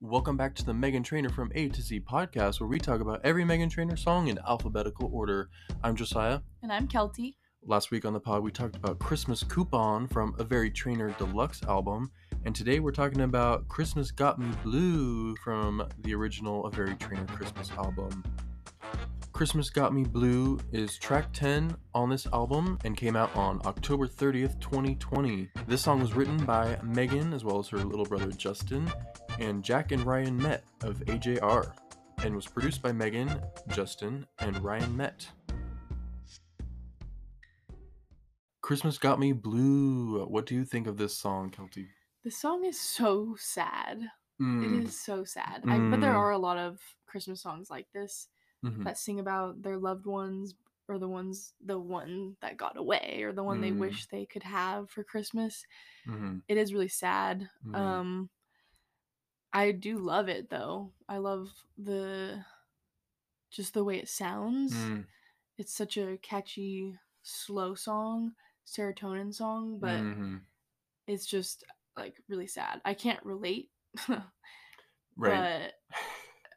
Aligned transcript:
Welcome 0.00 0.36
back 0.36 0.54
to 0.54 0.64
the 0.64 0.72
Meghan 0.72 1.02
Trainor 1.02 1.28
from 1.28 1.50
A 1.56 1.68
to 1.70 1.82
Z 1.82 2.02
podcast, 2.02 2.60
where 2.60 2.68
we 2.68 2.78
talk 2.78 3.00
about 3.00 3.20
every 3.24 3.42
Meghan 3.42 3.68
Trainor 3.68 3.96
song 3.96 4.28
in 4.28 4.38
alphabetical 4.46 5.10
order. 5.12 5.50
I'm 5.82 5.96
Josiah. 5.96 6.38
And 6.62 6.72
I'm 6.72 6.86
Kelty. 6.86 7.34
Last 7.66 7.90
week 7.90 8.04
on 8.04 8.12
the 8.12 8.20
pod, 8.20 8.44
we 8.44 8.52
talked 8.52 8.76
about 8.76 9.00
Christmas 9.00 9.42
Coupon 9.42 10.06
from 10.06 10.36
a 10.38 10.44
Very 10.44 10.70
Trainor 10.70 11.10
Deluxe 11.18 11.64
album. 11.64 12.12
And 12.44 12.54
today 12.54 12.78
we're 12.78 12.92
talking 12.92 13.22
about 13.22 13.66
Christmas 13.66 14.12
Got 14.12 14.38
Me 14.38 14.46
Blue 14.62 15.34
from 15.42 15.84
the 15.98 16.14
original 16.14 16.64
A 16.66 16.70
Very 16.70 16.94
Trainor 16.94 17.26
Christmas 17.26 17.72
album. 17.72 18.22
Christmas 19.38 19.70
Got 19.70 19.94
Me 19.94 20.02
Blue 20.02 20.58
is 20.72 20.98
track 20.98 21.32
10 21.32 21.76
on 21.94 22.10
this 22.10 22.26
album 22.32 22.76
and 22.84 22.96
came 22.96 23.14
out 23.14 23.30
on 23.36 23.60
October 23.66 24.08
30th, 24.08 24.58
2020. 24.60 25.48
This 25.68 25.80
song 25.80 26.00
was 26.00 26.12
written 26.12 26.44
by 26.44 26.74
Meghan 26.82 27.32
as 27.32 27.44
well 27.44 27.60
as 27.60 27.68
her 27.68 27.78
little 27.78 28.04
brother 28.04 28.32
Justin 28.32 28.90
and 29.38 29.62
Jack 29.62 29.92
and 29.92 30.02
Ryan 30.04 30.36
Met 30.36 30.64
of 30.82 30.96
AJR 31.06 31.72
and 32.24 32.34
was 32.34 32.48
produced 32.48 32.82
by 32.82 32.90
Meghan, 32.90 33.40
Justin, 33.68 34.26
and 34.40 34.58
Ryan 34.58 34.96
Met. 34.96 35.28
Christmas 38.60 38.98
Got 38.98 39.20
Me 39.20 39.32
Blue. 39.32 40.24
What 40.26 40.46
do 40.46 40.56
you 40.56 40.64
think 40.64 40.88
of 40.88 40.96
this 40.96 41.16
song, 41.16 41.50
Kelty? 41.52 41.86
The 42.24 42.32
song 42.32 42.64
is 42.64 42.78
so 42.80 43.36
sad. 43.38 44.00
Mm, 44.42 44.64
It 44.82 44.84
is 44.88 45.00
so 45.00 45.22
sad. 45.22 45.62
I, 45.68 45.78
but 45.78 46.00
there 46.00 46.12
Mm. 46.14 46.18
are 46.18 46.32
a 46.32 46.38
lot 46.38 46.58
of 46.58 46.80
Christmas 47.06 47.40
songs 47.40 47.70
like 47.70 47.86
this 47.94 48.28
mhm. 48.62 48.84
that 48.84 48.98
sing 48.98 49.20
about 49.20 49.62
their 49.62 49.78
loved 49.78 50.06
ones 50.06 50.54
or 50.88 50.98
the 50.98 51.08
ones 51.08 51.54
the 51.64 51.78
one 51.78 52.36
that 52.40 52.56
got 52.56 52.76
away 52.76 53.22
or 53.22 53.32
the 53.32 53.44
one 53.44 53.60
they 53.60 53.72
Mm. 53.72 53.72
wish 53.72 54.06
they 54.08 54.26
could 54.26 54.42
have 54.44 54.90
for 54.90 55.04
Christmas. 55.04 55.66
Mhm. 56.06 56.42
It 56.48 56.56
is 56.58 56.72
really 56.74 56.88
sad. 56.88 57.50
Mhm. 57.62 57.74
Um 57.74 58.30
I 59.52 59.72
do 59.72 59.98
love 59.98 60.28
it 60.28 60.48
though. 60.50 60.94
I 61.08 61.18
love 61.18 61.66
the 61.76 62.44
just 63.50 63.74
the 63.74 63.84
way 63.84 63.98
it 63.98 64.08
sounds. 64.08 64.74
Mm, 64.74 65.04
It's 65.58 65.74
such 65.74 65.96
a 65.98 66.18
catchy 66.18 66.98
slow 67.22 67.74
song, 67.74 68.34
serotonin 68.66 69.34
song, 69.34 69.78
but 69.80 70.06
mhm. 70.12 70.46
it's 71.06 71.26
just 71.26 71.64
like 71.96 72.22
really 72.28 72.46
sad. 72.46 72.80
I 72.84 72.94
can't 72.94 73.24
relate, 73.24 73.70
Right. 75.16 75.48
but 75.48 75.74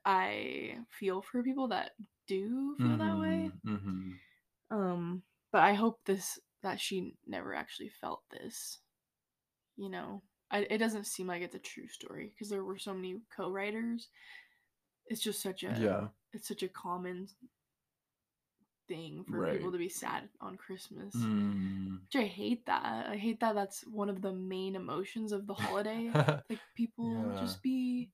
I 0.05 0.77
feel 0.89 1.21
for 1.21 1.43
people 1.43 1.67
that 1.69 1.91
do 2.27 2.75
feel 2.77 2.97
that 2.97 3.19
way. 3.19 3.51
Mhm. 3.65 4.19
Um, 4.69 5.23
but 5.51 5.61
I 5.63 5.73
hope 5.73 5.99
this 6.05 6.39
that 6.63 6.79
she 6.79 7.15
never 7.27 7.53
actually 7.55 7.89
felt 7.89 8.23
this. 8.29 8.79
You 9.77 9.89
know, 9.89 10.21
I, 10.51 10.59
it 10.69 10.77
doesn't 10.77 11.07
seem 11.07 11.27
like 11.27 11.41
it's 11.41 11.55
a 11.55 11.59
true 11.59 11.87
story 11.87 12.27
because 12.27 12.49
there 12.49 12.63
were 12.63 12.77
so 12.77 12.93
many 12.93 13.21
co-writers. 13.35 14.07
It's 15.07 15.21
just 15.21 15.41
such 15.41 15.63
a 15.63 15.73
Yeah. 15.79 16.07
it's 16.33 16.47
such 16.47 16.63
a 16.63 16.69
common 16.69 17.27
thing 18.87 19.23
for 19.29 19.37
Right. 19.37 19.59
people 19.59 19.71
to 19.71 19.77
be 19.77 19.89
sad 19.89 20.29
on 20.41 20.57
Christmas. 20.57 21.15
Mm. 21.15 21.99
Which 22.13 22.23
I 22.23 22.25
hate 22.27 22.65
that. 22.65 23.07
I 23.09 23.15
hate 23.17 23.39
that 23.39 23.55
that's 23.55 23.81
one 23.87 24.09
of 24.09 24.21
the 24.21 24.33
main 24.33 24.75
emotions 24.75 25.31
of 25.31 25.47
the 25.47 25.53
holiday. 25.53 26.11
like 26.49 26.59
people 26.75 27.31
Yeah. 27.31 27.35
just 27.39 27.61
be 27.61 28.09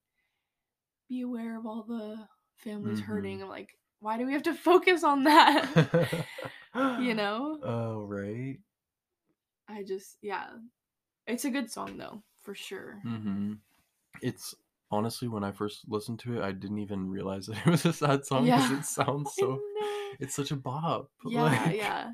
be 1.09 1.21
aware 1.21 1.57
of 1.57 1.65
all 1.65 1.83
the 1.83 2.27
families 2.55 2.99
hurting. 2.99 3.39
Mhm. 3.39 3.43
I'm 3.43 3.49
like, 3.49 3.77
why 3.99 4.17
do 4.17 4.25
we 4.25 4.33
have 4.33 4.43
to 4.43 4.53
focus 4.53 5.03
on 5.03 5.23
that? 5.25 6.25
you 6.99 7.13
know? 7.13 7.59
Oh, 7.63 8.03
right. 8.05 8.59
I 9.67 9.83
just 9.83 10.17
yeah. 10.21 10.47
It's 11.27 11.45
a 11.45 11.51
good 11.51 11.71
song 11.71 11.97
though, 11.97 12.23
for 12.41 12.55
sure. 12.55 13.01
hmm 13.03 13.53
It's 14.21 14.55
honestly 14.91 15.27
when 15.27 15.43
I 15.43 15.51
first 15.51 15.83
listened 15.87 16.19
to 16.19 16.37
it, 16.37 16.43
I 16.43 16.51
didn't 16.51 16.79
even 16.79 17.09
realize 17.09 17.47
that 17.47 17.57
it 17.65 17.69
was 17.69 17.85
a 17.85 17.93
sad 17.93 18.25
song 18.25 18.45
because 18.47 18.71
Yeah. 18.71 18.79
it 18.79 18.85
sounds 18.85 19.33
so. 19.39 19.59
It's 20.19 20.35
such 20.35 20.51
a 20.51 20.55
bop. 20.55 21.11
Yeah, 21.25 21.43
like, 21.43 21.75
yeah. 21.75 22.11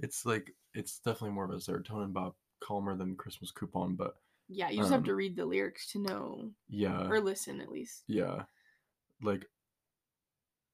It's 0.00 0.24
like 0.26 0.54
it's 0.74 0.98
definitely 1.00 1.30
more 1.30 1.44
of 1.44 1.50
a 1.50 1.56
serotonin 1.56 2.12
bop, 2.12 2.36
calmer 2.60 2.96
than 2.96 3.16
Christmas 3.16 3.50
Coupon, 3.50 3.96
but 3.96 4.16
Yeah, 4.48 4.70
you 4.70 4.78
just 4.78 4.90
have 4.90 5.00
Um, 5.00 5.04
to 5.06 5.14
read 5.14 5.36
the 5.36 5.44
lyrics 5.46 5.92
to 5.92 5.98
know 5.98 6.52
yeah, 6.68 7.06
or 7.08 7.20
listen 7.20 7.60
at 7.60 7.68
least. 7.70 8.04
yeah. 8.06 8.44
Like, 9.20 9.46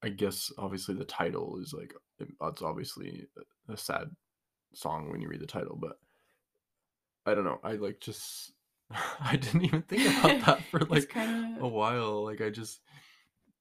I 0.03 0.11
guess 0.11 0.53
obviously 0.59 0.95
the 0.95 1.05
title 1.05 1.59
is 1.61 1.73
like 1.73 1.95
it- 2.19 2.35
it's 2.41 2.63
obviously 2.63 3.27
a, 3.69 3.77
sad 3.77 4.15
song 4.75 5.11
when 5.11 5.21
you 5.21 5.29
read 5.29 5.41
the 5.41 5.47
title, 5.47 5.77
but 5.77 5.99
I 7.27 7.35
don't 7.35 7.45
know. 7.45 7.61
I 7.65 7.73
like 7.73 8.01
just 8.01 8.53
I 9.21 9.37
didn't 9.37 9.65
even 9.65 9.83
think 9.83 10.03
about 10.19 10.47
that 10.47 10.63
for 10.65 10.81
like 10.91 11.09
kinda- 11.09 11.59
a 11.61 11.69
while. 11.69 12.25
Like 12.25 12.41
I 12.41 12.51
just 12.51 12.83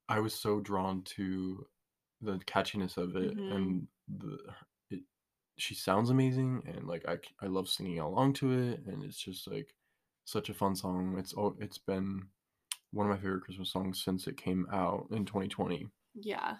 I 0.09 0.19
was 0.19 0.33
so 0.35 0.59
drawn 0.59 1.01
to 1.17 1.65
the 2.21 2.37
catchiness 2.39 2.97
of 2.97 3.15
it 3.15 3.35
Mhm. 3.37 3.55
and 3.55 3.87
the 4.07 4.37
it 4.89 5.03
she 5.57 5.75
sounds 5.75 6.09
amazing 6.09 6.61
and 6.67 6.85
like 6.87 7.05
I 7.07 7.17
I 7.41 7.47
love 7.47 7.69
singing 7.69 7.99
along 7.99 8.33
to 8.33 8.51
it 8.51 8.81
and 8.85 9.03
it's 9.03 9.17
just 9.17 9.47
like 9.47 9.73
such 10.25 10.49
a 10.49 10.53
fun 10.53 10.75
song. 10.75 11.15
It's 11.17 11.33
oh 11.37 11.55
it's 11.59 11.77
been 11.77 12.23
one 12.91 13.07
of 13.09 13.15
my 13.15 13.21
favorite 13.21 13.43
Christmas 13.43 13.71
songs 13.71 14.03
since 14.03 14.27
it 14.27 14.37
came 14.37 14.67
out 14.71 15.07
in 15.11 15.25
2020. 15.25 15.87
Yeah. 16.15 16.55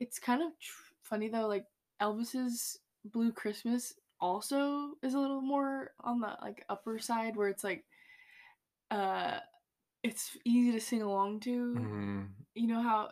It's 0.00 0.18
kind 0.18 0.42
of 0.42 0.48
tr- 0.58 0.94
funny 1.02 1.28
though, 1.28 1.46
like 1.46 1.66
Elvis's 2.00 2.78
Blue 3.04 3.32
Christmas 3.32 3.94
also 4.20 4.92
is 5.02 5.14
a 5.14 5.18
little 5.18 5.40
more 5.42 5.90
on 6.00 6.20
the 6.20 6.36
like 6.40 6.64
upper 6.68 6.98
side 6.98 7.36
where 7.36 7.48
it's 7.48 7.64
like 7.64 7.84
uh 8.90 9.38
it's 10.02 10.36
easy 10.44 10.72
to 10.72 10.80
sing 10.80 11.02
along 11.02 11.40
to. 11.40 11.74
Mm, 11.78 12.28
You 12.54 12.66
know 12.66 12.82
how 12.82 13.10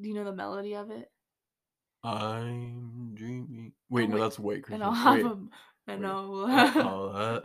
do 0.00 0.08
you 0.08 0.14
know 0.14 0.24
the 0.24 0.32
melody 0.32 0.74
of 0.74 0.90
it? 0.90 1.10
I'm 2.02 3.12
dreaming. 3.14 3.72
Wait, 3.90 4.08
no, 4.08 4.16
wait, 4.16 4.20
that's 4.22 4.38
White 4.38 4.62
Christmas. 4.62 4.74
and 4.74 4.84
I'll 4.84 4.92
have 4.92 5.16
Wait. 5.16 5.24
a 5.26 5.92
and. 5.92 6.06
I'll 6.06 7.42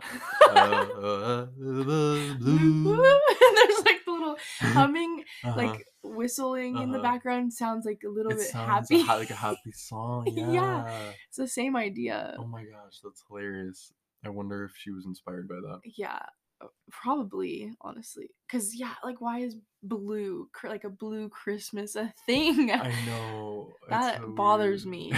whistling 6.72 6.82
in 6.84 6.92
the 6.92 6.98
Uh-huh. 6.98 7.12
background 7.12 7.52
sounds 7.52 7.84
like 7.86 8.02
a 8.04 8.08
little 8.08 8.32
it 8.32 8.38
bit 8.38 8.50
happy. 8.52 9.00
a 9.02 9.04
like 9.04 9.30
a 9.30 9.34
happy 9.34 9.72
song. 9.72 10.26
Yeah. 10.30 10.50
Yeah. 10.52 11.12
it's 11.28 11.36
the 11.36 11.48
same 11.48 11.76
idea. 11.76 12.36
Oh 12.38 12.46
my 12.46 12.64
gosh, 12.64 13.00
that's 13.02 13.22
hilarious. 13.28 13.92
I 14.24 14.28
wonder 14.28 14.64
if 14.64 14.72
she 14.76 14.90
was 14.90 15.06
inspired 15.06 15.48
by 15.48 15.56
that. 15.56 15.80
Yeah, 15.96 16.20
uh, 16.60 16.66
probably, 16.90 17.72
honestly. 17.80 18.28
Cause 18.50 18.74
yeah, 18.74 18.94
like 19.02 19.20
why 19.20 19.40
is 19.40 19.56
blue 19.82 20.48
cr- 20.52 20.68
like 20.68 20.84
a 20.84 20.90
blue 20.90 21.28
Christmas 21.30 21.96
a 21.96 22.12
thing? 22.26 22.70
I 22.72 22.92
know. 23.06 23.72
That 23.88 24.18
so 24.18 24.28
bothers 24.28 24.84
weird. 24.84 24.90
me. 24.90 25.12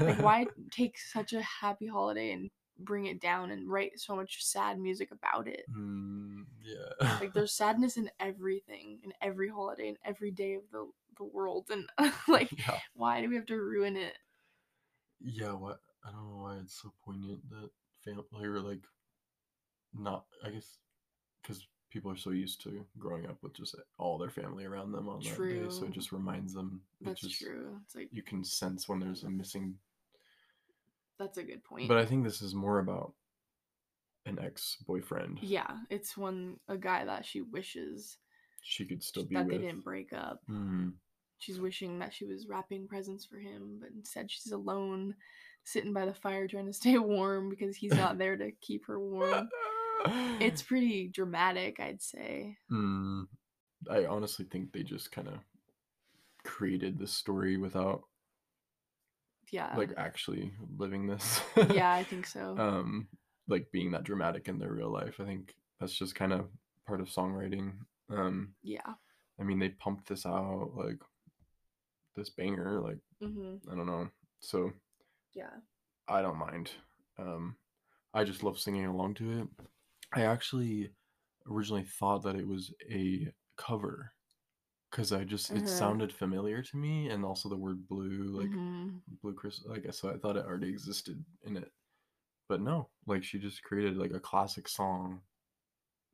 like 0.00 0.22
why 0.22 0.46
take 0.70 0.98
such 0.98 1.32
a 1.32 1.40
happy 1.42 1.86
holiday 1.86 2.32
and 2.32 2.50
bring 2.78 3.06
it 3.06 3.20
down 3.20 3.50
and 3.50 3.68
write 3.68 3.98
so 4.00 4.16
much 4.16 4.44
sad 4.44 4.78
music 4.78 5.10
about 5.10 5.48
it? 5.48 5.64
Mm, 5.74 6.44
yeah. 6.62 7.18
Like 7.20 7.32
there's 7.32 7.52
sadness 7.56 7.96
in 7.96 8.10
everything, 8.20 8.98
in 9.02 9.12
every 9.20 9.48
holiday, 9.48 9.88
in 9.88 9.96
every 10.04 10.30
day 10.30 10.54
of 10.54 10.62
the 10.72 10.88
the 11.16 11.24
world, 11.24 11.66
and 11.70 11.88
like 12.28 12.50
yeah. 12.58 12.78
why 12.94 13.20
do 13.20 13.28
we 13.28 13.36
have 13.36 13.46
to 13.46 13.56
ruin 13.56 13.96
it? 13.96 14.14
Yeah. 15.20 15.52
What? 15.52 15.80
I 16.04 16.10
don't 16.10 16.28
know 16.28 16.42
why 16.42 16.56
it's 16.62 16.80
so 16.82 16.92
poignant 17.04 17.40
that 17.50 17.70
family 18.04 18.46
or 18.46 18.60
like 18.60 18.82
not. 19.94 20.24
I 20.44 20.50
guess 20.50 20.78
because 21.42 21.66
people 21.90 22.10
are 22.10 22.16
so 22.16 22.30
used 22.30 22.60
to 22.62 22.84
growing 22.98 23.26
up 23.26 23.38
with 23.42 23.54
just 23.54 23.76
all 23.98 24.18
their 24.18 24.30
family 24.30 24.64
around 24.64 24.90
them 24.92 25.08
on 25.08 25.20
that 25.20 25.38
day, 25.38 25.64
so 25.68 25.84
it 25.84 25.92
just 25.92 26.12
reminds 26.12 26.52
them. 26.52 26.80
That's 27.00 27.20
just- 27.20 27.40
true. 27.40 27.78
It's 27.84 27.94
like 27.94 28.08
You 28.12 28.22
can 28.22 28.42
sense 28.44 28.88
when 28.88 28.98
there's 28.98 29.22
a 29.22 29.30
missing 29.30 29.78
that's 31.18 31.38
a 31.38 31.42
good 31.42 31.64
point. 31.64 31.88
But 31.88 31.98
I 31.98 32.06
think 32.06 32.24
this 32.24 32.42
is 32.42 32.54
more 32.54 32.78
about 32.78 33.12
an 34.26 34.38
ex 34.42 34.76
boyfriend. 34.86 35.38
yeah, 35.42 35.70
it's 35.90 36.16
when 36.16 36.56
a 36.68 36.76
guy 36.76 37.04
that 37.04 37.26
she 37.26 37.42
wishes 37.42 38.16
She 38.62 38.84
could 38.86 39.02
still 39.02 39.24
be 39.24 39.34
that 39.34 39.46
with. 39.46 39.56
they 39.60 39.66
didn't 39.66 39.84
break 39.84 40.12
up. 40.12 40.40
Mm. 40.50 40.92
She's 41.38 41.60
wishing 41.60 41.98
that 41.98 42.14
she 42.14 42.24
was 42.24 42.46
wrapping 42.48 42.88
presents 42.88 43.26
for 43.26 43.36
him, 43.36 43.78
but 43.80 43.90
instead 43.94 44.30
she's 44.30 44.52
alone, 44.52 45.14
sitting 45.64 45.92
by 45.92 46.06
the 46.06 46.14
fire 46.14 46.48
trying 46.48 46.66
to 46.66 46.72
stay 46.72 46.96
warm 46.98 47.50
because 47.50 47.76
he's 47.76 47.92
not 47.92 48.16
there 48.18 48.36
to 48.36 48.50
keep 48.62 48.86
her 48.86 48.98
warm. 48.98 49.48
It's 50.40 50.62
pretty 50.70 51.08
dramatic, 51.08 51.80
I'd 51.80 52.00
say. 52.02 52.56
Mm. 52.72 53.26
I 53.90 54.06
honestly 54.06 54.46
think 54.50 54.72
they 54.72 54.82
just 54.82 55.12
kind 55.12 55.28
of 55.28 55.34
created 56.44 56.98
this 56.98 57.12
story 57.12 57.56
without 57.58 58.04
Yeah. 59.52 59.74
like 59.76 59.90
actually 59.96 60.52
living 60.76 61.06
this. 61.06 61.40
yeah, 61.70 61.92
I 61.92 62.04
think 62.04 62.26
so. 62.36 62.56
um, 62.58 63.08
like 63.48 63.66
being 63.72 63.90
that 63.92 64.04
dramatic 64.04 64.48
in 64.48 64.58
their 64.58 64.72
real 64.72 64.90
life. 64.90 65.16
I 65.20 65.24
think 65.24 65.54
that's 65.80 65.92
just 65.94 66.14
kind 66.14 66.32
of 66.32 66.46
part 66.86 67.00
of 67.00 67.08
songwriting. 67.08 67.72
Um, 68.10 68.54
yeah. 68.62 68.94
I 69.40 69.42
mean, 69.42 69.58
they 69.58 69.70
pumped 69.70 70.08
this 70.08 70.24
out 70.26 70.70
like 70.76 70.98
this 72.16 72.30
banger. 72.30 72.80
Like 72.80 72.98
hmm 73.22 73.56
I 73.70 73.74
don't 73.74 73.86
know. 73.86 74.08
So 74.40 74.72
Yeah. 75.34 75.50
I 76.08 76.22
don't 76.22 76.38
mind. 76.38 76.70
Um, 77.18 77.56
I 78.12 78.24
just 78.24 78.42
love 78.42 78.58
singing 78.58 78.86
along 78.86 79.14
to 79.14 79.40
it. 79.40 79.48
I 80.12 80.22
actually 80.22 80.90
originally 81.50 81.84
thought 81.84 82.22
that 82.22 82.36
it 82.36 82.46
was 82.46 82.72
a 82.90 83.28
cover 83.56 84.12
because 84.94 85.10
I 85.12 85.24
just 85.24 85.50
it 85.50 85.56
Uh-huh. 85.58 85.66
sounded 85.66 86.12
familiar 86.12 86.62
to 86.62 86.76
me, 86.76 87.08
and 87.10 87.24
also 87.24 87.48
the 87.48 87.56
word 87.56 87.88
blue, 87.88 88.26
like 88.28 88.50
Mhm. 88.50 89.02
blue 89.22 89.34
crystal. 89.34 89.72
I 89.72 89.80
guess 89.80 89.98
so. 89.98 90.08
I 90.08 90.18
thought 90.18 90.36
it 90.36 90.46
already 90.46 90.68
existed 90.68 91.24
in 91.42 91.56
it, 91.56 91.72
but 92.46 92.60
no. 92.60 92.90
Like 93.04 93.24
she 93.24 93.40
just 93.40 93.64
created 93.64 93.96
like 93.96 94.12
a 94.12 94.20
classic 94.20 94.68
song 94.68 95.20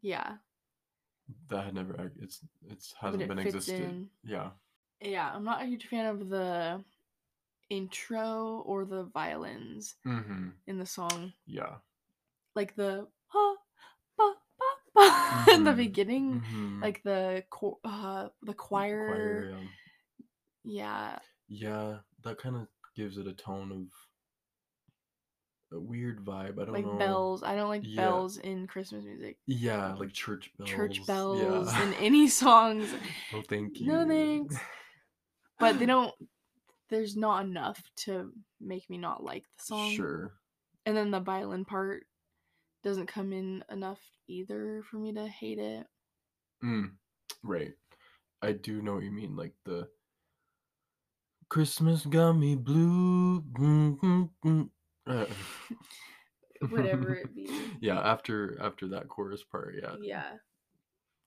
Yeah. 0.00 0.38
that 1.48 1.64
had 1.66 1.74
never. 1.74 2.10
It's 2.16 2.42
it's 2.62 2.94
hasn't 2.94 3.22
it 3.22 3.28
been 3.28 3.38
existed. 3.38 3.82
in. 3.82 4.10
Yeah. 4.22 4.52
Yeah, 5.02 5.30
I'm 5.34 5.44
not 5.44 5.60
a 5.62 5.66
huge 5.66 5.86
fan 5.86 6.06
of 6.06 6.30
the 6.30 6.82
intro 7.68 8.62
or 8.62 8.86
the 8.86 9.04
violins 9.04 9.96
Mm-hmm. 10.06 10.50
in 10.66 10.78
the 10.78 10.86
song. 10.86 11.34
Yeah. 11.44 11.80
Like 12.54 12.74
the 12.76 13.08
in 15.60 15.64
the 15.64 15.72
Mhm. 15.72 15.76
beginning. 15.76 16.40
Mhm. 16.40 16.82
Like 16.82 17.02
the 17.02 17.44
cho- 17.58 17.80
uh 17.84 18.28
the 18.42 18.54
choir. 18.54 19.06
choir. 19.08 19.50
Yeah. 19.50 19.68
Yeah. 20.64 21.18
Yeah, 21.48 21.98
that 22.24 22.38
kind 22.38 22.56
of 22.56 22.68
gives 22.94 23.18
it 23.18 23.26
a 23.26 23.32
tone 23.32 23.72
of 23.72 23.88
a 25.72 25.80
weird 25.80 26.24
vibe. 26.24 26.60
I 26.60 26.64
don't 26.64 26.72
Like 26.72 26.84
know. 26.84 26.98
bells. 26.98 27.42
I 27.42 27.54
don't 27.54 27.68
like 27.68 27.82
Yeah. 27.84 27.96
bells 28.02 28.38
in 28.38 28.66
Christmas 28.66 29.04
music. 29.04 29.38
Yeah, 29.46 29.94
like 29.94 30.12
church 30.12 30.50
bells. 30.56 30.70
Church 30.70 31.06
bells 31.06 31.72
Yeah. 31.72 31.82
in 31.86 31.94
any 32.08 32.28
songs. 32.28 32.92
oh, 33.32 33.42
thank 33.48 33.78
you. 33.80 33.86
No 33.86 34.06
thanks. 34.06 34.56
But 35.58 35.78
they 35.78 35.86
don't 35.86 36.14
there's 36.88 37.16
not 37.16 37.44
enough 37.44 37.80
to 37.94 38.32
make 38.60 38.88
me 38.90 38.98
not 38.98 39.22
like 39.22 39.44
the 39.58 39.62
song. 39.64 39.92
Sure. 39.92 40.32
And 40.86 40.96
then 40.96 41.10
the 41.12 41.20
violin 41.20 41.64
part 41.64 42.06
doesn't 42.82 43.06
come 43.06 43.32
in 43.32 43.64
enough 43.70 44.00
either 44.28 44.82
for 44.90 44.96
me 44.96 45.12
to 45.12 45.26
hate 45.26 45.58
it. 45.58 45.86
Mm, 46.62 46.92
right. 47.42 47.74
I 48.42 48.52
do 48.52 48.82
know 48.82 48.94
what 48.94 49.04
you 49.04 49.10
mean. 49.10 49.36
Like 49.36 49.54
the 49.64 49.88
Christmas 51.48 52.06
got 52.06 52.32
me 52.34 52.54
blue. 52.54 53.40
mm, 53.42 53.98
mm, 53.98 54.30
mm. 54.44 54.70
Uh, 55.06 55.26
Whatever 56.70 57.14
it 57.14 57.34
be. 57.34 57.48
yeah, 57.80 57.98
after 58.00 58.60
after 58.60 58.88
that 58.88 59.08
chorus 59.08 59.42
part, 59.42 59.74
yeah. 59.82 59.96
Yeah. 60.00 60.32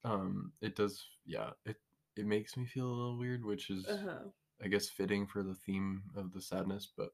Um, 0.04 0.52
it 0.62 0.76
does. 0.76 1.06
Yeah, 1.26 1.52
it 1.66 1.78
it 2.16 2.26
makes 2.26 2.56
me 2.58 2.66
feel 2.66 2.86
a 2.86 2.94
little 2.94 3.18
weird, 3.18 3.44
which 3.44 3.70
is 3.70 3.86
Uh-huh. 3.88 4.30
I 4.64 4.68
guess 4.68 4.90
fitting 4.90 5.28
for 5.28 5.44
the 5.44 5.56
theme 5.56 6.04
of 6.16 6.32
the 6.32 6.42
sadness, 6.42 6.88
but 6.96 7.10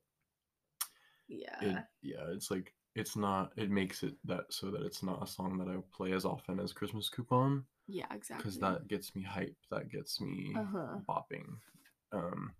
Yeah. 1.28 1.62
it 1.62 1.78
yeah, 2.02 2.26
it's 2.30 2.52
like 2.52 2.74
it's 2.96 3.16
not. 3.16 3.52
It 3.56 3.70
makes 3.70 4.04
it 4.04 4.16
that 4.26 4.46
so 4.50 4.72
that 4.72 4.82
it's 4.84 5.04
not 5.04 5.24
a 5.24 5.28
song 5.28 5.58
that 5.60 5.68
I 5.68 5.78
play 5.96 6.12
as 6.14 6.26
often 6.26 6.60
as 6.60 6.74
Christmas 6.74 7.10
Coupon 7.10 7.64
yeah, 7.88 8.06
exactly. 8.14 8.38
because 8.44 8.60
that 8.60 8.88
gets 8.88 9.16
me 9.16 9.24
hype. 9.24 9.56
That 9.72 9.90
gets 9.90 10.20
me 10.22 10.54
Uh-huh. 10.56 10.98
bopping. 11.08 11.48
Um, 12.12 12.52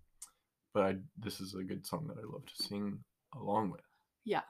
but 0.72 0.82
I 0.84 0.96
this 1.18 1.40
is 1.40 1.54
a 1.54 1.62
good 1.64 1.86
song 1.86 2.06
that 2.08 2.18
I 2.18 2.22
love 2.26 2.46
to 2.46 2.62
sing 2.62 2.98
along 3.34 3.70
with. 3.70 3.80
Yeah. 4.24 4.42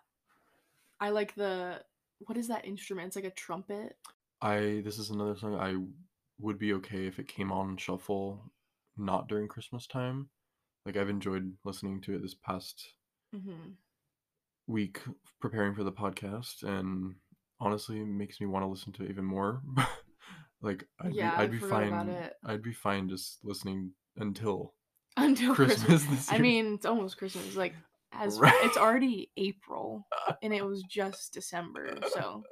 I 1.00 1.10
like 1.10 1.34
the 1.34 1.82
what 2.26 2.36
is 2.36 2.48
that 2.48 2.66
instrument? 2.66 3.08
It's 3.08 3.16
like 3.16 3.24
a 3.24 3.30
trumpet. 3.30 3.96
I 4.42 4.82
this 4.84 4.98
is 4.98 5.10
another 5.10 5.36
song 5.36 5.54
I 5.56 5.76
would 6.38 6.58
be 6.58 6.74
okay 6.74 7.06
if 7.06 7.18
it 7.18 7.28
came 7.28 7.52
on 7.52 7.76
shuffle, 7.76 8.42
not 8.96 9.28
during 9.28 9.48
Christmas 9.48 9.86
time. 9.86 10.28
Like 10.86 10.96
I've 10.96 11.08
enjoyed 11.10 11.54
listening 11.64 12.00
to 12.02 12.14
it 12.14 12.22
this 12.22 12.34
past 12.34 12.94
Mm-hmm. 13.34 13.70
Week 14.70 15.00
preparing 15.40 15.74
for 15.74 15.84
the 15.84 15.92
podcast, 15.92 16.62
and 16.62 17.14
honestly, 17.58 18.00
it 18.00 18.06
makes 18.06 18.40
me 18.40 18.46
want 18.46 18.62
to 18.64 18.68
listen 18.68 18.92
to 18.94 19.04
it 19.04 19.10
even 19.10 19.24
more. 19.24 19.62
like 20.62 20.84
I'd 21.00 21.14
Yeah, 21.14 21.36
be, 21.36 21.42
I'd 21.42 21.50
be 21.50 21.58
fine. 21.58 22.30
I'd 22.44 22.62
be 22.62 22.72
fine 22.72 23.08
just 23.08 23.38
listening 23.44 23.92
until 24.16 24.74
Until 25.16 25.54
Christmas. 25.54 25.84
Christmas 26.04 26.30
I 26.32 26.38
mean, 26.38 26.74
it's 26.74 26.86
almost 26.86 27.16
Christmas. 27.18 27.56
Like 27.56 27.74
as 28.12 28.38
Right. 28.38 28.54
it's 28.64 28.76
already 28.76 29.30
April 29.36 30.06
and 30.42 30.52
it 30.54 30.64
was 30.64 30.82
just 30.84 31.32
December, 31.32 31.98
so 32.12 32.42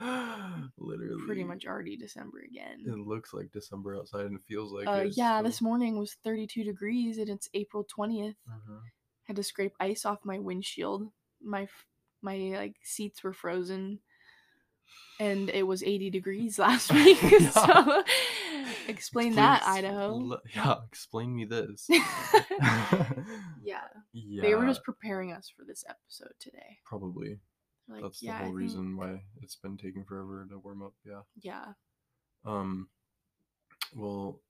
literally 0.00 1.22
pretty 1.26 1.44
much 1.44 1.66
already 1.66 1.96
December 1.96 2.40
again. 2.48 2.80
It 2.86 2.98
looks 2.98 3.32
like 3.32 3.50
December 3.52 3.96
outside, 3.96 4.26
and 4.26 4.36
it 4.36 4.44
feels 4.46 4.72
like 4.72 4.88
Uh, 4.88 5.06
yeah, 5.12 5.38
still. 5.38 5.44
this 5.44 5.60
morning 5.60 5.98
was 5.98 6.16
32 6.24 6.64
degrees 6.64 7.18
and 7.18 7.28
it's 7.28 7.48
April 7.54 7.84
20th. 7.84 8.36
Mhm. 8.48 8.80
Had 9.24 9.36
to 9.36 9.42
scrape 9.42 9.72
ice 9.80 10.04
off 10.04 10.24
my 10.24 10.38
windshield. 10.38 11.10
My 11.44 11.68
my 12.22 12.36
like 12.56 12.76
seats 12.82 13.22
were 13.22 13.32
frozen, 13.34 13.98
and 15.20 15.50
it 15.50 15.64
was 15.66 15.82
80 15.82 16.10
degrees 16.10 16.58
last 16.66 16.92
week. 16.94 17.20
Yeah. 17.22 17.50
so 17.50 18.02
explain 18.88 19.34
that, 19.34 19.62
Idaho. 19.66 20.38
yeah, 20.54 20.76
explain 20.86 21.34
me 21.36 21.44
this. 21.44 21.86
yeah, 23.62 23.82
yeah, 24.12 24.42
they 24.42 24.54
were 24.54 24.66
just 24.66 24.84
preparing 24.84 25.32
us 25.32 25.50
for 25.54 25.64
this 25.64 25.84
episode 25.88 26.32
today. 26.40 26.78
probably 26.84 27.38
Like, 27.88 28.02
that's 28.02 28.22
yeah, 28.22 28.32
the 28.32 28.36
I 28.36 28.38
whole 28.38 28.46
think- 28.48 28.58
reason 28.58 28.96
why 28.96 29.22
it's 29.42 29.56
been 29.56 29.76
taking 29.76 30.04
forever 30.04 30.46
to 30.50 30.58
warm 30.58 30.82
up. 30.82 30.94
Yeah. 31.04 31.20
Yeah, 31.42 31.72
Um. 32.44 32.88
Well, 33.94 34.40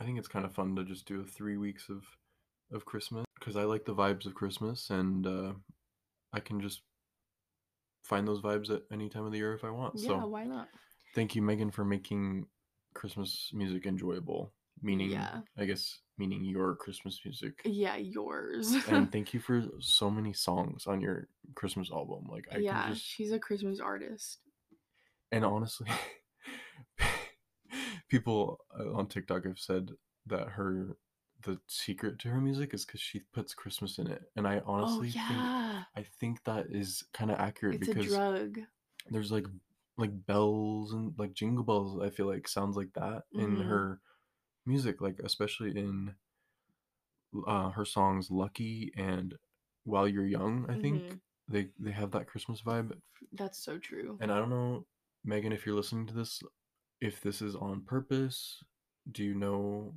I 0.00 0.04
think 0.04 0.18
it's 0.18 0.26
kind 0.28 0.44
of 0.44 0.52
fun 0.54 0.74
to 0.76 0.84
just 0.84 1.06
do 1.06 1.20
a 1.20 1.24
three 1.24 1.56
weeks 1.56 1.88
of 1.88 2.02
of 2.72 2.84
Christmas 2.84 3.24
because 3.38 3.56
I 3.56 3.64
like 3.64 3.84
the 3.84 3.94
vibes 3.94 4.26
of 4.26 4.34
Christmas, 4.34 4.90
and 4.90 5.26
uh, 5.26 5.52
I 6.34 6.40
can 6.40 6.60
just 6.60 6.82
find 8.02 8.26
those 8.28 8.42
vibes 8.42 8.68
at 8.70 8.82
any 8.92 9.08
time 9.08 9.24
of 9.24 9.32
the 9.32 9.38
year 9.38 9.54
if 9.54 9.64
I 9.64 9.70
want. 9.70 9.94
yeah. 9.96 10.08
so 10.08 10.26
Why 10.26 10.44
not? 10.44 10.68
thank 11.14 11.34
you, 11.34 11.40
Meghan, 11.42 11.72
for 11.72 11.84
making 11.84 12.46
Christmas 12.94 13.50
music 13.54 13.86
enjoyable. 13.86 14.52
Meaning, 14.82 15.10
Yeah. 15.10 15.40
I 15.56 15.64
guess, 15.64 16.00
meaning 16.18 16.44
your 16.44 16.74
Christmas 16.74 17.20
music. 17.24 17.62
Yeah, 17.64 17.96
yours. 17.96 18.74
and 18.88 19.10
thank 19.12 19.32
you 19.32 19.38
for 19.40 19.62
so 19.78 20.10
many 20.10 20.32
songs 20.32 20.86
on 20.86 21.00
your 21.00 21.28
Christmas 21.54 21.90
album. 21.92 22.26
Like 22.28 22.46
I 22.52 22.58
yeah, 22.58 22.88
just 22.90 23.04
she's 23.04 23.30
a 23.32 23.38
Christmas 23.38 23.78
artist. 23.80 24.40
and 25.32 25.44
honestly, 25.44 25.88
people 28.08 28.58
uh, 28.78 28.92
on 28.92 29.06
TikTok 29.06 29.44
have 29.46 29.58
said 29.58 29.90
that 30.26 30.48
her 30.50 30.96
the 31.44 31.58
secret 31.68 32.18
to 32.20 32.28
her 32.28 32.40
music 32.40 32.74
is 32.74 32.84
because 32.84 33.00
she 33.00 33.20
puts 33.32 33.54
Christmas 33.54 33.98
in 33.98 34.06
it, 34.08 34.22
and 34.36 34.46
I 34.46 34.60
honestly 34.66 35.10
oh 35.10 35.12
think 35.28 35.50
I 35.96 36.04
think 36.20 36.44
that 36.44 36.66
is 36.70 37.04
kind 37.12 37.30
of 37.30 37.38
accurate 37.38 37.80
it's 37.80 37.88
a 37.88 37.94
because 37.94 38.06
drug. 38.08 38.58
there's 39.10 39.32
like 39.32 39.46
like 39.98 40.26
bells 40.26 40.92
and 40.92 41.14
like 41.18 41.34
jingle 41.34 41.64
bells. 41.64 42.00
I 42.02 42.10
feel 42.10 42.26
like 42.26 42.48
sounds 42.48 42.76
like 42.76 42.92
that 42.94 43.24
in 43.34 43.60
Mhm. 43.60 43.60
her 43.60 44.00
music, 44.66 45.00
like 45.00 45.18
especially 45.24 45.76
in 45.76 46.14
uh, 47.46 47.70
her 47.70 47.84
songs 47.84 48.30
"Lucky" 48.30 48.92
and 48.96 49.34
"While 49.84 50.08
You're 50.08 50.26
Young." 50.26 50.66
I 50.70 50.76
think 50.76 51.02
Mhm. 51.04 51.20
they 51.48 51.68
they 51.78 51.90
have 51.92 52.10
that 52.12 52.26
Christmas 52.26 52.62
vibe, 52.62 52.92
That's 53.32 53.58
so 53.58 53.78
true. 53.78 54.18
and 54.20 54.32
I 54.32 54.38
don't 54.38 54.50
know, 54.50 54.86
Meghan, 55.26 55.52
if 55.52 55.66
you're 55.66 55.74
listening 55.76 56.06
to 56.06 56.14
this, 56.14 56.40
if 57.00 57.20
this 57.22 57.42
is 57.42 57.54
on 57.56 57.82
purpose. 57.82 58.62
Do 59.12 59.22
you 59.24 59.34
know 59.34 59.94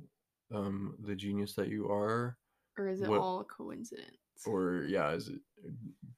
um, 0.52 0.94
the 1.04 1.14
genius 1.14 1.54
that 1.54 1.68
you 1.68 1.88
are, 1.90 2.36
Or 2.78 2.88
is 2.88 3.02
it 3.02 3.08
what- 3.08 3.20
all 3.20 3.40
a 3.40 3.44
coincidence? 3.44 4.16
or 4.46 4.84
yeah, 4.88 5.10
is 5.10 5.28
it? 5.28 5.40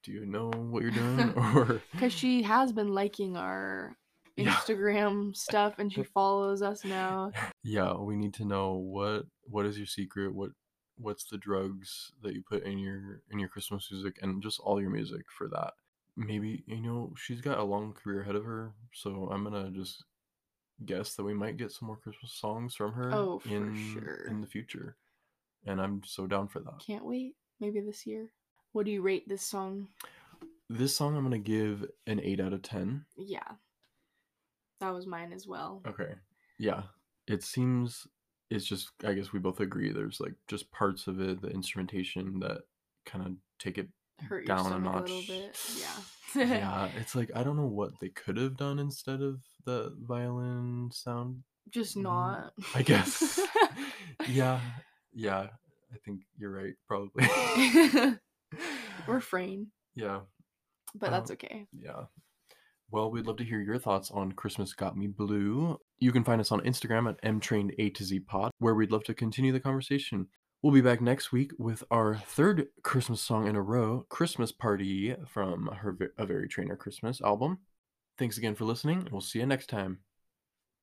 Do 0.03 0.13
you 0.13 0.27
know 0.27 0.51
what 0.51 0.83
you're 0.83 0.91
doing, 0.91 1.33
or 1.37 1.81
Because 1.93 2.13
she 2.13 2.43
has 2.43 2.71
been 2.73 2.93
liking 2.95 3.37
our 3.37 3.97
Yeah. 4.37 4.53
Instagram 4.55 5.35
stuff 5.37 5.75
and 5.79 5.93
she 5.93 6.03
follows 6.15 6.63
us 6.63 6.85
now. 6.85 7.31
yeah 7.65 7.95
we 7.95 8.17
need 8.17 8.33
to 8.35 8.45
know 8.45 8.75
what 8.75 9.25
what 9.45 9.67
is 9.67 9.77
your 9.77 9.87
secret 9.87 10.35
what 10.35 10.51
what's 10.97 11.25
the 11.25 11.37
drugs 11.37 12.13
that 12.23 12.33
you 12.35 12.43
put 12.49 12.63
in 12.65 12.79
your 12.79 13.23
in 13.31 13.39
your 13.39 13.49
christmas 13.51 13.89
music 13.91 14.19
and 14.23 14.43
just 14.43 14.61
all 14.61 14.81
your 14.81 14.89
music 14.91 15.23
for 15.37 15.49
that 15.49 15.73
maybe 16.17 16.63
you 16.67 16.81
know 16.81 17.13
she's 17.19 17.41
got 17.43 17.59
a 17.59 17.63
long 17.65 17.93
career 17.93 18.23
ahead 18.23 18.37
of 18.37 18.45
her 18.45 18.73
so 18.95 19.29
i'm 19.33 19.45
gonna 19.45 19.71
just 19.71 20.05
guess 20.87 21.15
that 21.15 21.25
we 21.25 21.35
might 21.35 21.57
get 21.57 21.71
some 21.73 21.87
more 21.87 21.97
christmas 21.97 22.33
songs 22.33 22.75
from 22.75 22.93
her 22.93 23.13
Oh, 23.15 23.41
in 23.45 23.75
sure. 23.93 24.25
in 24.29 24.41
the 24.41 24.47
future 24.47 24.97
and 25.67 25.81
i'm 25.81 26.03
so 26.05 26.27
down 26.27 26.49
for 26.49 26.61
that 26.61 26.79
Can't 26.87 27.05
wait. 27.05 27.35
Maybe 27.61 27.81
this 27.81 28.07
year. 28.07 28.31
What 28.73 28.87
do 28.87 28.91
you 28.91 29.03
rate 29.03 29.29
this 29.29 29.43
song? 29.43 29.89
this 30.71 30.97
song 30.97 31.17
i'm 31.17 31.25
gonna 31.25 31.39
give 31.39 31.85
an 32.07 32.21
8 32.21 32.41
out 32.41 32.53
of 32.55 32.63
10 32.63 33.05
Yeah. 33.19 33.41
That 34.81 34.95
was 34.95 35.07
mine 35.07 35.33
as 35.35 35.47
well. 35.47 35.83
Okay. 35.87 36.15
Yeah. 36.59 36.83
It 37.27 37.43
seems 37.43 38.07
it's 38.49 38.65
just 38.65 38.89
I 39.05 39.13
guess 39.13 39.31
we 39.33 39.39
both 39.39 39.61
agree 39.61 39.93
there's 39.93 40.21
like 40.21 40.33
just 40.49 40.71
parts 40.73 41.07
of 41.07 41.21
it, 41.21 41.43
the 41.43 41.49
instrumentation 41.51 42.41
that 42.41 42.63
kind 43.05 43.27
of 43.27 43.33
take 43.59 43.77
it 43.77 43.89
Hurt 44.29 44.47
your 44.47 44.57
down 44.57 44.67
a 44.67 44.69
stomach 44.71 44.93
a, 44.93 44.97
notch. 44.99 45.09
little 45.11 45.23
bit. 45.27 45.59
Yeah. 45.79 45.87
yeah, 46.45 46.89
it's 46.99 47.15
like 47.17 47.31
I 47.35 47.43
don't 47.43 47.57
know 47.57 47.67
what 47.67 47.99
they 48.01 48.09
could 48.11 48.37
have 48.37 48.57
done 48.57 48.79
instead 48.79 49.21
of 49.21 49.41
the 49.65 49.95
violin 50.03 50.91
sound. 50.93 51.43
Just 51.71 51.97
not. 51.97 52.53
I 52.75 52.83
guess. 52.83 53.41
yeah. 54.29 54.61
Yeah. 55.13 55.49
I 55.93 55.97
think 56.05 56.21
you're 56.39 56.53
right, 56.53 56.75
probably. 56.87 57.27
Refrain. 59.07 59.69
yeah. 59.95 60.21
But 60.95 61.11
that's 61.11 61.31
Um, 61.31 61.35
okay. 61.35 61.67
Yeah. 61.73 62.05
Well, 62.91 63.11
we'd 63.11 63.27
love 63.27 63.37
to 63.37 63.45
hear 63.45 63.61
your 63.61 63.79
thoughts 63.79 64.11
on 64.11 64.33
Christmas 64.33 64.73
Got 64.73 64.97
Me 64.97 65.07
Blue. 65.07 65.79
You 66.01 66.11
can 66.11 66.25
find 66.25 66.41
us 66.41 66.51
on 66.51 66.61
Instagram 66.63 67.09
at 67.09 67.23
mtrained 67.23 67.73
A 67.79 67.91
to 67.91 68.05
Z 68.05 68.21
pod, 68.21 68.51
where 68.59 68.75
we'd 68.75 68.91
love 68.91 69.05
to 69.05 69.15
continue 69.15 69.53
the 69.53 69.61
conversation. 69.61 70.27
We'll 70.63 70.75
be 70.75 70.83
back 70.83 71.01
next 71.01 71.33
week 71.33 71.53
with 71.59 71.83
our 71.91 72.17
third 72.17 72.67
Christmas 72.83 73.23
song 73.23 73.47
in 73.47 73.57
a 73.57 73.63
row, 73.63 74.05
Christmas 74.11 74.53
Party 74.53 75.17
from 75.27 75.69
her 75.69 75.97
A 76.19 76.27
Very 76.27 76.49
Trainor 76.49 76.77
Christmas 76.77 77.23
album. 77.23 77.61
Thanks 78.19 78.37
again 78.37 78.55
for 78.55 78.67
listening, 78.67 78.99
and 78.99 79.09
we'll 79.09 79.23
see 79.23 79.39
you 79.39 79.47
next 79.47 79.71
time. 79.71 80.01